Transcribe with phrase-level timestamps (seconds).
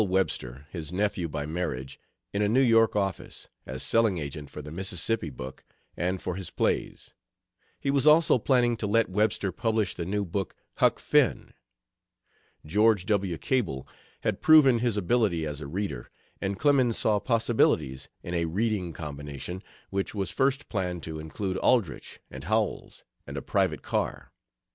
[0.03, 1.99] Webster, his nephew by marriage,
[2.33, 5.63] in a New York office, as selling agent for the Mississippi book
[5.95, 7.13] and for his plays.
[7.79, 11.53] He was also planning to let Webster publish the new book, Huck Finn.
[12.65, 13.37] George W.
[13.37, 13.87] Cable
[14.21, 16.09] had proven his ability as a reader,
[16.41, 19.61] and Clemens saw possibilities in a reading combination,
[19.91, 24.31] which was first planned to include Aldrich, and Howells, and a private car.